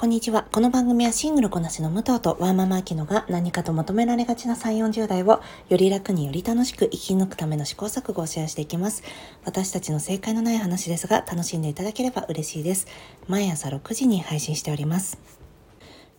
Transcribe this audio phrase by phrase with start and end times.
[0.00, 0.46] こんにちは。
[0.52, 9.02] この番組はシングルこなしの武藤とワーママアキノが何かと求められがちな3、40代をより楽により楽しく生き抜くための試行錯誤をシェアしていきます。
[9.44, 12.86] 私たちの正解のない話ですが楽しんでいただければ嬉しいです。
[13.26, 15.18] 毎朝6時に配信しております。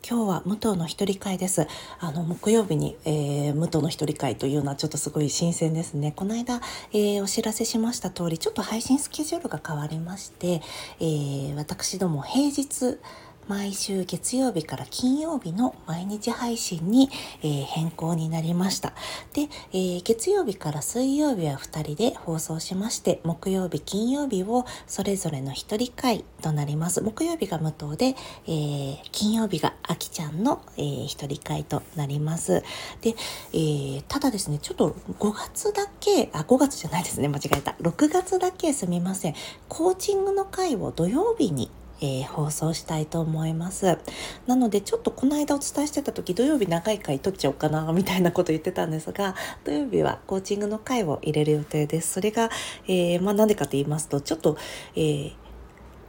[0.08, 1.68] 今日は武藤の一人会です。
[2.00, 6.14] あの、木曜日に、えー、武藤の一人会というのはちょっとすごい新鮮ですね。
[6.16, 6.62] この間、
[6.92, 10.62] えー、お知らせしました通り、ちょっと配信スケジュールが変わりまして、
[11.00, 12.98] えー、私ども平日、
[13.50, 17.10] 毎週月曜日から金曜日の毎日配信に、
[17.42, 18.94] えー、変更になりました。
[19.34, 27.02] で、えー、月曜日から水曜日は2人で放送しまして、木曜日、金曜日をそれぞれの一人会となります。
[27.02, 32.64] 木曜日が無糖で、えー、金曜日があきちゃんの、えー、一人会となります。
[33.02, 33.16] で、
[33.54, 37.72] えー、ただですね、ちょっと5月だけ、あ、5月じゃないですね、間違えた。
[37.82, 39.34] 6月だけすみません。
[39.68, 41.72] コーチングの会を土曜日に
[42.02, 43.98] えー、放送したいと思います
[44.48, 52.50] なのでちょっとこの間お伝えしてた時土曜日長い回撮っちゃおうかなみたいなこと言ってたんですが土曜日はコーチングの回を入れる予定ですそれが、
[52.88, 54.58] えー、まあなんでかと言いますとちょっと、
[54.96, 55.50] えー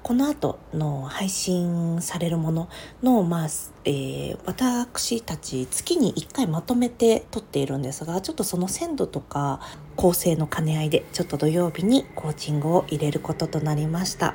[0.02, 2.68] この後の配信されるもの
[3.02, 3.48] の、まあ
[3.84, 9.60] えー、私たち月に1回まとめて撮っているんですがちょっとその鮮度とか
[9.96, 14.34] 構成の兼ね合いでちょっと土曜日にコーチングを入れることとなりました。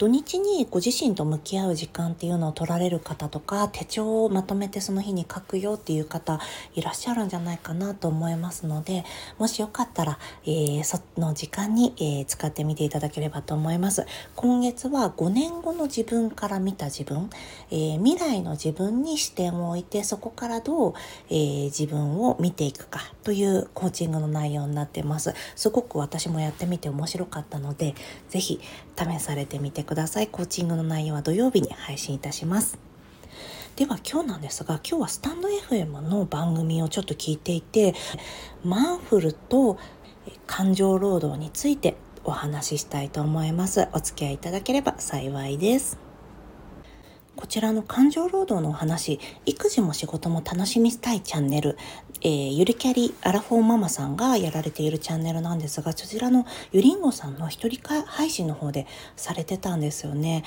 [0.00, 6.40] 土日にご自身と向き合う時間っていうのを取られる方とか手帳をまとめてその日に書くよっていう方
[6.74, 9.04] いらっしゃるんじゃないかなと思いますので
[9.36, 14.06] もしよかったら、えー、その時間に、えー、使ってみていただければと思います。
[14.36, 17.28] 今月は5年後の自分から見た自分、
[17.70, 20.94] えー、未来の自分に視点を置いてそこからどう、
[21.28, 25.34] え自分を見ていくかというコーチングの内容になってます。
[25.56, 27.94] すごく私もやってみて面白かったので
[28.30, 28.60] 是非
[28.96, 29.89] 試されてみてください。
[29.90, 30.28] ください。
[30.28, 32.78] コーチングの内容は土曜日に配信いたします。
[33.74, 37.94] では今日なんですが今日はスタンド FM の番組をちょっと聞いていて
[38.62, 39.78] マンフルと
[40.46, 46.09] 感情労働についてお話ししたいと思いますお付き合いいただければ幸いです
[47.36, 51.78] こちらの感情労働のお話育児も仕事も楽しみたいチャンネル、
[52.22, 58.86] えー、ゆりキャリアラフォーママさんがやられているチャンネルなんですがそちらのゆりんごさんの一人配信の方で
[59.16, 60.44] されてたんですよね。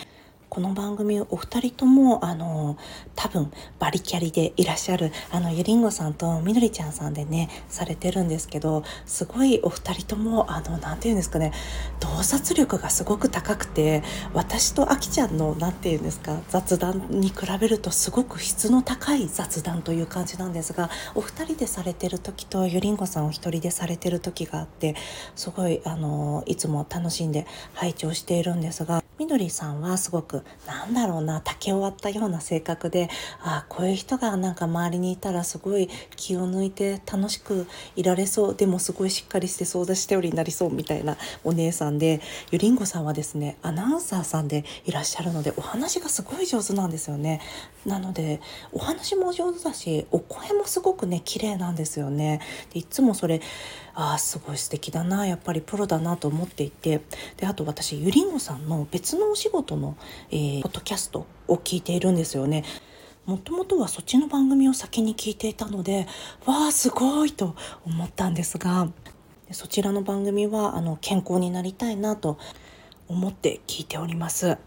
[0.53, 2.77] この番組お二人ともあの
[3.15, 11.53] 多分バリキャリでいらっしゃるあのゆりんごさんとみどりちゃんさんでねされてるんですけどすごいお二人ともあの何て言うんですかね
[11.99, 14.03] 洞察力がすごく高くて
[14.35, 24.95] 私とあきちゃんの何て言うんですか雑談に比べるとすごく質の高い雑談という感じなんですがお二人でされてる時とゆりんごさんお一人でされてる時があって
[25.35, 33.09] すごいあのいつも楽しんで拝聴しているんですがみどりさんはすごくなんだろうな竹終わったような性格で
[33.41, 42.19] あこういう人がなんか周りにいたらすごい気を抜いて楽しくいられそうでもすごいしっかりして相談しておりになりそうみたいなお姉さんで
[42.51, 47.39] ゆりんごさんはですねアナウンサーさんでいらっしゃるのでお話がすごい上手なんですよね。
[47.85, 48.41] なので
[48.73, 52.41] お話も上手だしお声もすごくね綺麗なんですよね。
[52.73, 53.39] でいつもそれ
[53.95, 57.01] ああすごい素敵だなやっぱりプロだなと思っていて
[57.37, 59.95] であと私ゆりんごさんの別のお仕事の、
[60.31, 62.63] えー、ポッドキャストを聞いているんですよね。
[63.25, 66.07] もともとはそっちの番組を先に聞いていたので
[66.45, 67.55] わあすごいと
[67.85, 68.89] 思ったんですが
[69.51, 72.37] そちらの番組はあの健康になりたいなと
[73.07, 74.57] 思って聞いております。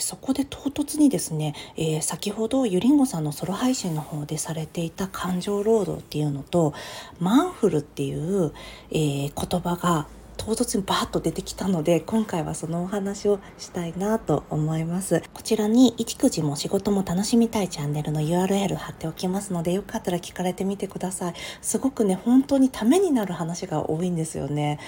[0.00, 6.74] そこで唐突にですね、えー、先ほどゆりんごさんのソロ配信の方でされていた感情労働っていうのと
[7.20, 8.52] マンフルっていう、
[8.90, 10.06] えー、言葉が
[10.38, 15.22] 唐突にバーッと出てきたので今回はそのお話をしたいなと思います。
[15.34, 21.34] こちらに育児も仕事も楽しみたいチャンネルの URL 貼っておきますのでよかったら聞かれてみてください。
[21.60, 24.78] すごくね本当にためになる話が多いんですよね。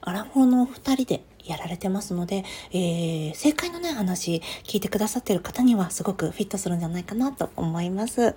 [0.00, 8.34] アラフォーの2人でやられてますので、えー、正解のない話聞いてくださってる方にはすごくフィットするんじゃないかなと思います。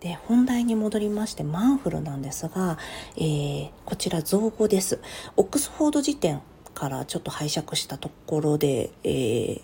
[0.00, 2.76] で本題に戻りましてマンフルなんですが、
[3.16, 5.00] えー、こちら造語です。
[5.36, 6.42] オックスフォード辞典
[6.74, 9.60] からちょっと拝借したところで、えー、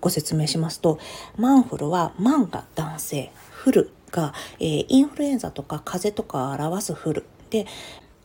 [0.00, 0.98] ご説明しますと
[1.38, 7.66] マンフルはマンが男性フルが、えー、インフルエンザとか風邪とかを表すフルで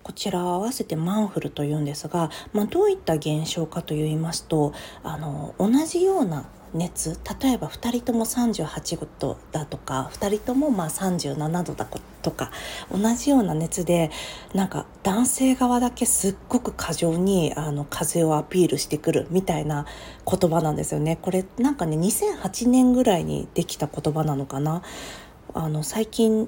[0.06, 4.72] こちらを合わせてマンフルというんですが、まあ、どういった現象かといいますと
[5.02, 11.88] あの同じような熱例えば2人とも38度だとか2人ともまあ37度だ
[12.22, 12.52] とか
[12.92, 14.12] 同じような熱で
[14.54, 19.88] なんか男性側だけすっごく過剰にあの風をアピールしてくるみたいな
[20.30, 21.18] 言葉なんですよね。
[21.20, 24.84] これなんかね2008年ぐらいにできた言葉なのかな
[25.56, 26.48] あの最近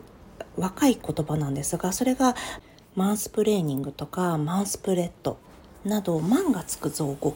[0.57, 2.35] 若い言葉なんですがそれが
[2.97, 5.37] マンスプレーニングとかマンスプレッド
[5.85, 7.35] などマンがつく造語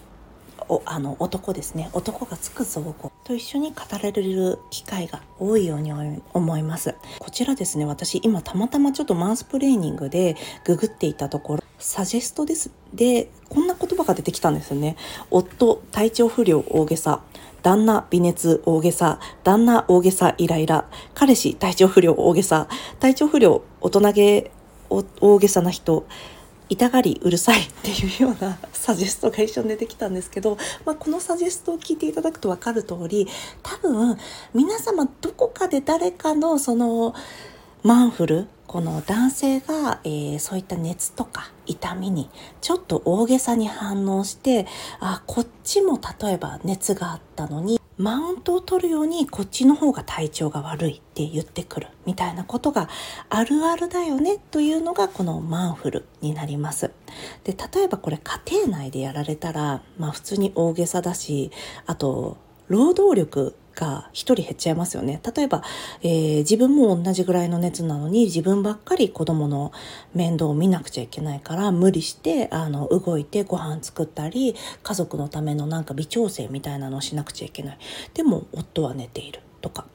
[0.68, 1.92] おあの男ですね。
[1.94, 5.92] 男がつく造語と一緒に語られる機会が多いように
[6.34, 6.96] 思います。
[7.20, 10.36] こちらですね私今たまたまちょっとマンスプレーニングで
[10.66, 12.72] ググっていたところサジェストです。
[12.92, 14.96] でこんな言葉が出てきたんですよね。
[15.30, 17.22] 夫体調不良大げさ。
[17.62, 19.20] 旦那微熱大げさ。
[19.44, 20.90] 旦那大げさイライラ。
[21.14, 22.68] 彼氏体調不良大げさ。
[23.00, 24.52] 体調不良大人げ
[24.92, 26.06] 大げさな人
[26.72, 33.28] 痛がりうるさいっていうような サジェストが一緒に出てきたんですけど、まあ、このサジェストを聞いていただくと分かる通り
[33.62, 34.18] 多分
[34.54, 37.14] 皆様どこかで誰かのその
[37.84, 42.30] マンフルこの男性が、えー、そういった熱とか痛みに
[42.62, 44.66] ちょっと大げさに反応して
[45.02, 52.90] あこっちも例えば熱があったのにマウントを取るようにこっちの方が体調が悪いって言ってくるみたいなことが
[53.30, 56.92] あるあるだよねというのがこのマンフルになります。
[57.44, 61.52] で例えばこれ家庭内でやられたら、まあ、普通に大げさだし
[61.86, 65.20] あと労働力が1人減っちゃいますよね。
[65.36, 65.64] 例えば、
[66.04, 69.74] えー、自分も同じぐらいの熱なのに自分ばっかり子供の
[70.14, 77.78] 面倒を見なくちゃいけないから無理してあの動いてご飯作ったり家族のためのなんか微調整みたいなのをしなくちゃいけない。
[78.14, 79.86] でも夫は寝ているとか。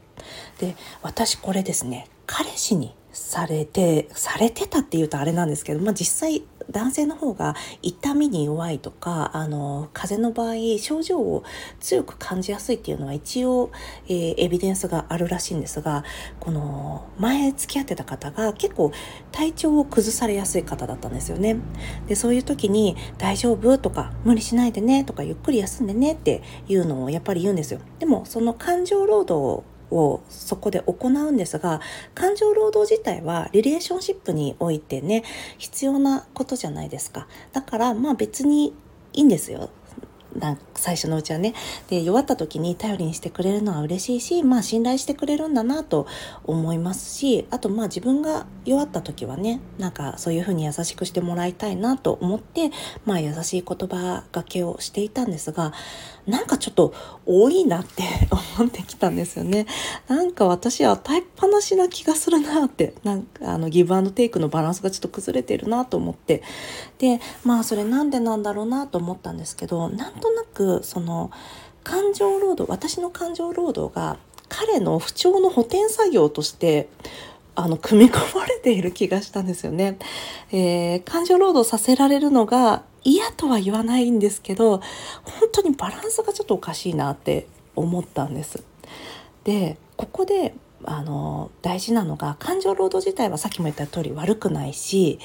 [0.59, 11.44] で私これですね彼氏にされてされてたっていうとあれなんですけど、まあ、実際男性の方が痛みに弱いとかあの風邪の場合症状を
[11.80, 13.70] 強く感じやすいっていうのは一応、
[14.08, 16.04] えー、エビデンスがあるらしいんですが
[16.40, 18.92] この前付き合ってた方が結構
[19.32, 21.56] 体調を崩されやすい方だったんですよね。
[22.08, 27.80] でそういう時に「大丈夫?」とか「無理しないでね」とか「ゆっくり休んでね」っていうのをやっぱり言うんですよ。
[27.98, 31.81] でもその感情労働をそこで行うんですが
[32.15, 35.23] 感情労働自体はリレーションシップにおいてね
[35.59, 37.27] 必要なことじゃないですか。
[37.53, 38.75] だからまあ別に
[39.12, 39.71] いいんですよ。
[40.38, 41.55] な最初のうちはね
[41.88, 46.06] で弱った時に頼りにしてくれるのは嬉しいしまあ信頼してくれるんだなと
[46.44, 52.71] 思いますしあとまあ自分が弱った時はねなんかそういうふうに優しくしてもらいたいなと思って
[53.05, 55.73] まあ優しい言葉がけをしていたんですが
[56.27, 56.93] なんかちょっと
[57.25, 58.03] 多いなって
[58.59, 59.67] 思ってきたんですよね。
[60.09, 66.43] なんか私は与えっぱなしな気がするなって、なんかあのギブアンドテイクのバランスがちょっと崩れてるなと思って。
[66.99, 71.31] で、まあそれなんでなんだろうなと思ったんですけど、なんとなくその
[71.84, 74.19] 感情労働、私の感情労働が
[74.49, 76.88] 彼の不調の補填作業として
[77.55, 79.99] あの組み込まれている気がしたんですよね。
[80.52, 84.81] えー、感情労働させられるのが嫌とは言わないんですけど
[85.23, 88.62] 本当にバランスがちょっとおかしいなって思ったんです。
[89.44, 95.19] でここであの大事なのが感情労働自体はさっきも言った通り悪くないし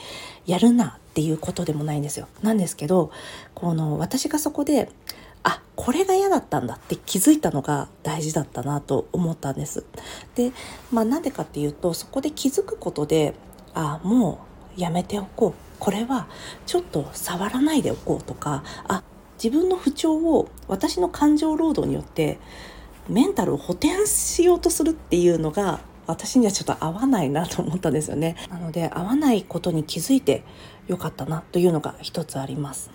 [0.46, 2.28] やるなっていうことでもないんですよ。
[2.42, 3.12] なんですけど
[3.54, 4.90] この私がそこで
[5.44, 9.84] あこれが嫌だったんだって気づいたのが大事だったなと思ったんです。
[10.36, 10.54] で
[10.90, 13.34] まあなんでかっていうとそこで気づくことで
[13.74, 14.40] あも
[14.78, 16.28] うやめておこうこれは
[16.66, 19.04] ちょっと触らないでおこうとかあ
[19.44, 22.40] 自分の不調を私の感情労働によって
[23.10, 28.36] メンタルを補填しようとするっていうのが私にはちょっと合わないなと思ったんですよね。
[28.50, 30.44] なので合わないことに気づいて
[30.92, 32.92] 良かったなというのが一つあります。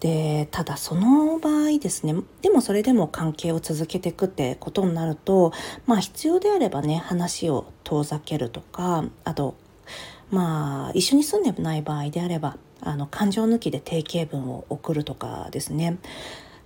[0.00, 5.52] でただその場合ですねでもそれでも関係を続けていくってことになると
[5.86, 9.54] まあ必要であればね話を遠ざけるとかあと
[10.28, 15.98] まあ一緒に住んでない場合であればあの感情抜きで定型文を送るとかですね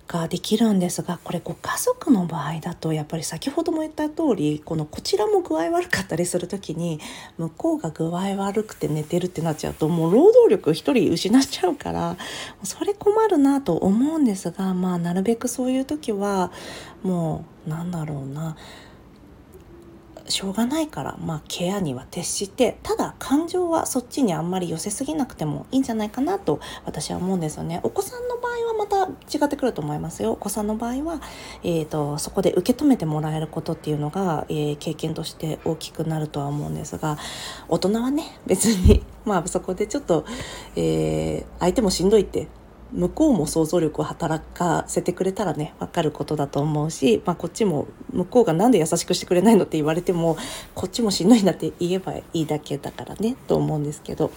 [0.07, 6.99] ができるんですがこれご家族の場合だとやっぱり先ほども言った通りこのこちらも具合悪かったりする時に
[7.37, 12.17] 向こうが具合悪くて寝てるってなっちゃうともう労働力一人失っちゃうから
[12.63, 16.51] それ困るなと思うんですがまあなるべくそういう時は
[17.03, 18.55] もうなんだろうな
[20.29, 27.79] しょうがないから、まあ、ケアには徹してただ感情はそっちにあんまり寄せすぎなくてもいいんじゃないかなと私は思うんですよね。
[27.83, 29.05] お子さんの場合はまた
[29.37, 30.33] 違ってくると思いますよ。
[30.33, 31.21] お子さんの場合は、
[31.63, 37.17] えーと、そこで受け止めてもらえることっていうのが、えー、経験として大きくなるとは思うんですが
[37.67, 40.25] 大人はね別に まあそこでちょっと、
[40.75, 42.47] えー、相手もしんどいって
[42.93, 50.37] 向こうも想像力を働かせてくれたらね分かることだと思うし、まあ、こっちも向こうが何で優しくしてくれないのって言われても
[50.73, 54.31] こっちもしんどいんだって言えばいいだけだからねと思うんですけど。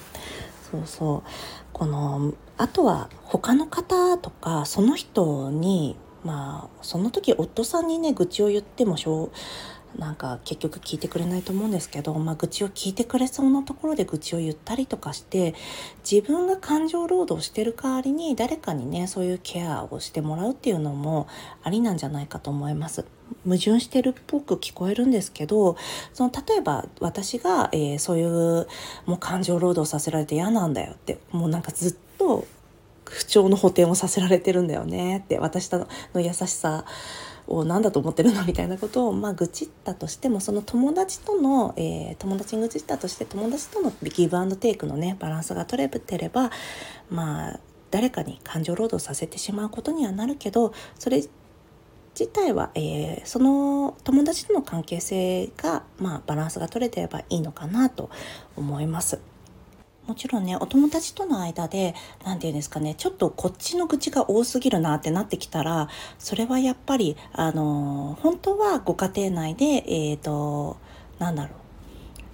[0.70, 1.30] そうそう。
[1.72, 9.30] このあとは他の方とかその人にまあその時夫さんにね愚痴を言ってもしょう
[9.98, 15.54] なんか結局聞いてくれないと思うんですけど、まあ、愚痴を聞いてくれそうなところで愚痴を言ったりとかして
[16.08, 21.26] 自分が感情労働してる代わりに誰かにねそういうケアをしてもらうっていうのも
[21.62, 23.04] ありなんじゃないかと思います。
[23.44, 25.76] 矛盾してるっぽく聞こえるんですけど
[26.12, 28.66] その例えば私が、えー、そういう
[29.06, 32.46] もう感情労働させられて嫌なんだよってもうなんかずっと
[33.04, 36.84] 不調の補填をさせられてるんだよねって私の優しさ
[37.50, 38.44] を何だと思ってるの？
[38.44, 46.50] みたいなことを、まあ、愚痴ったとしてもその友達との、えー、友達に愚痴ったとして友達とのギブアンドテイクのねバランスが取れてれば
[47.10, 51.22] まあ誰かに感情労働させてしまうことにはなるけどそれ
[52.18, 58.10] 自体は、えー、その友達との関係性が、まあ、バランスが取れてればいいのかなと
[58.56, 59.20] 思います。
[60.10, 65.88] もちろんねお友達との間で何て言うんですかねちょっとこっちの愚痴が多すぎるなってなってきたら
[66.18, 70.78] それはやっぱりあの本当はご家庭内でえっ、ー、と
[71.20, 71.52] なんだろう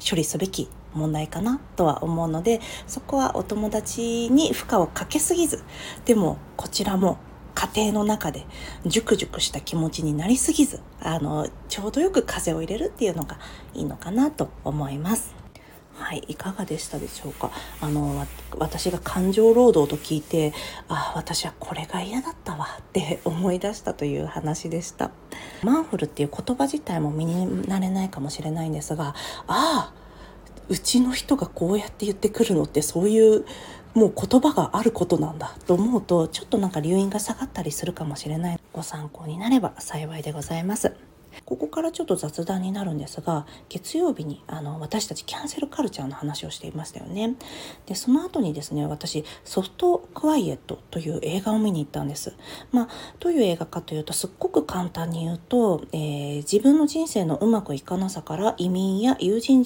[0.08, 5.62] 処理すべき問題かなとは思うのでそこはお友達に負荷をかけすぎず
[6.06, 7.18] でもこちらも
[7.54, 8.46] 家庭の中で
[8.86, 13.38] ジュクジュクした気持ちになりすぎずあのちょうどよく風を入れるっていうのが
[13.74, 15.45] いいのかなと思います。
[15.98, 17.50] はい、いかがでしたでしょうか？
[17.80, 18.26] あの、
[18.58, 20.52] 私が感情労働と聞いて、
[20.88, 25.10] あ、私はこれが嫌だったわって思い出したという話でした。
[25.62, 29.14] マンフルっていう言葉自体も身になれないかもしれないんですが、
[29.48, 29.92] ああ、
[30.68, 33.44] うちの人がこうやって言ってくるのってそういう
[33.94, 40.92] もう言葉があることなんだと思うとちょっとなんか留飲が下がったりするかもしれないご参考になれば幸いでございます。
[41.44, 47.34] ここからちょっと雑談になるんですが月曜日にあの私たちキャンセルカルチャーの話をしていましたよね。
[47.86, 52.34] でその後にですね私ソフトクワイエットという映画を見に行ったんです。
[52.72, 52.88] まあ
[53.20, 59.64] どういう映画かというとすっごく簡単に言うと、えー、自分の人生のうまくいかなさから移民や友人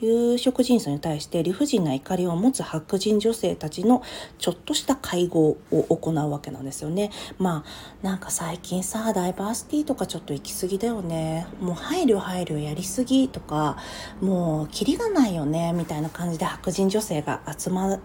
[0.00, 4.02] 有色人種に対して理不尽な怒りを持つ白人女性たちの
[4.38, 7.10] ちょっとした会合を行うわけなんですよね。
[7.38, 11.07] まあなんか最近さダイバーシティとかちょっと行き過ぎだよね。
[11.08, 13.76] ねもう配慮配慮やりすぎとか
[14.20, 18.00] もうキリがないよねみたいな感じで白人女性が集まっ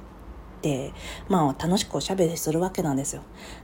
[0.62, 0.94] て
[1.28, 3.22] まあ楽しくおしゃべりするわけなんですよ。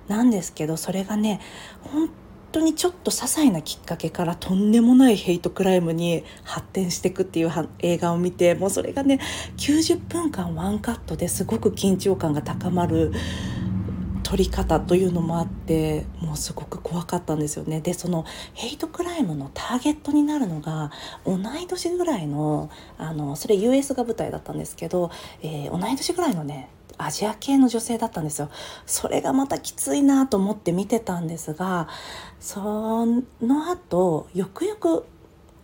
[0.07, 1.39] なんですけどそれがね
[1.81, 2.09] 本
[2.51, 9.19] 当にちょっと些細なきっかけからとんでもないヘイトクライムに発展していくっていう映画を見てもうそれがね
[9.57, 13.13] 90分間ワンカットですごく緊張感が高まる
[14.29, 17.81] 取り方というのもあってもうすごく怖かったんですよね。
[17.81, 20.91] でそのヘイトクライムのターゲットになるのが
[21.25, 22.69] 同い年ぐらいの
[22.99, 25.09] あのそれ US が舞台だったんですけど、
[25.41, 26.69] えー、同い年ぐらいのね
[26.99, 28.51] アジア系の女性だったんですよ。
[28.85, 31.87] それがまたきついなと思って見てたんですが
[32.39, 35.07] その後よくよく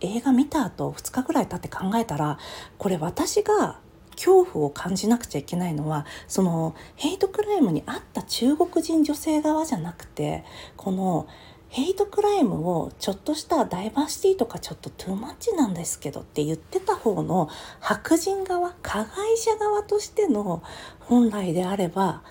[0.00, 2.36] 映画見た後2日ぐらい経って考えたら
[2.78, 3.78] これ私が
[4.16, 10.44] 恐怖を感じなくちゃいけないのはそのヘイトクライムにあった中国人女性側じゃなくて
[10.76, 11.28] この
[11.68, 20.62] ヘイトクライムをちょっとしたダイバーシティとかちょっとトゥーマッチなんですけどって言ってた方の白人側加害者側としての
[21.00, 22.22] 本来であれば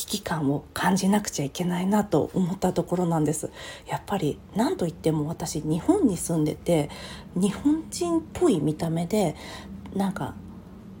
[0.00, 3.50] 危機感を感じなくちゃいけないなと思ったところなんです。
[3.86, 6.88] やっぱり何と言っても私日本に住んでて
[7.34, 9.36] 日本人っぽい見た目で
[9.94, 10.34] なんか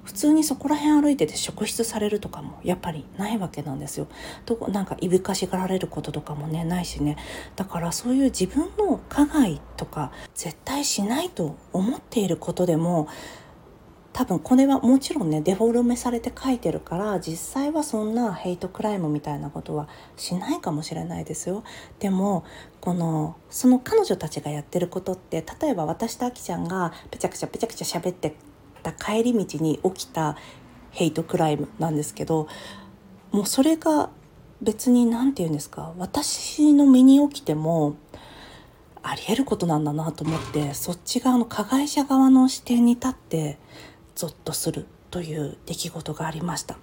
[0.04, 4.08] 普通にそこら辺歩いてて職質されるとかもやっぱりないわけなんですよ。
[4.46, 7.16] となんかいぶかしがられることとかもねないしね
[7.54, 13.08] だからそういう自分の加害とか絶対しないと思っていることでも
[14.12, 21.62] 多分これはもちろんねデフォルメされて書いてるから実際はそんなヘイトクライムみたいなことはしないかもしれないですよ
[22.00, 22.44] でも
[22.80, 28.34] このその彼女たちがやってることって例えば私とあきちゃんがぺちゃくちゃぺちゃくちゃ喋って
[28.80, 30.36] た帰り道に起きた
[30.90, 32.48] ヘイトクライムなんですけど
[33.30, 34.10] もうそれが
[34.62, 37.96] 別に何て言うんですか私の身に起きても
[39.02, 43.58] ありえることなんだなと思ってそっち側の加害者側の視点に立って
[44.14, 46.76] ゾッとするという出来事がありました。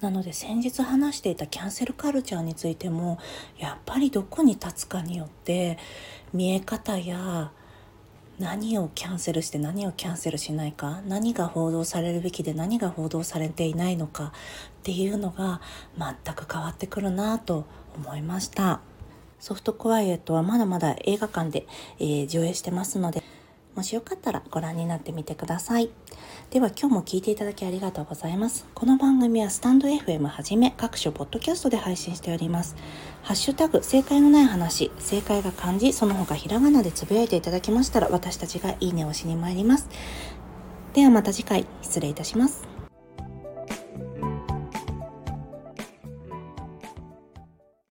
[0.00, 3.20] なので先日話していたキャンセルカルチャーについても
[3.56, 5.78] やっぱりどこに立つかによって
[6.32, 7.52] 見え方や
[8.42, 14.30] 何をキャンセルして何をキャンセルしないか何が報道されるべきで何が報道されていないのかっ
[14.82, 15.60] ていうのが
[15.96, 18.80] 全く変わってくるなと思いました。
[19.38, 21.68] ソフトクワイエットはまだまだ映画館で、
[22.00, 23.22] えー、上映してますので
[23.74, 25.90] もしよかったらご覧になってみてください。
[26.50, 28.66] では今日も聞いていただきありがとうございます。
[28.74, 32.76] この番組はスタンド FM はじめ各種ポッドキャストで配信しております。
[33.22, 39.88] ハッシュタグ正解のない話、正解が漢字、その他ひらがなでつぶやいていただきましたら私たちがいいねをしに参ります。
[40.92, 42.71] ではまた次回失礼いたします。